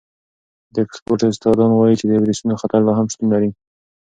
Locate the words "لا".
2.87-2.93